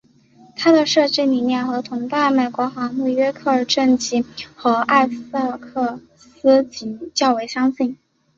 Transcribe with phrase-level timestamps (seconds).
[0.55, 7.95] 它们的设计理念跟同代的美国航母约克镇级和艾塞克斯级较为相近。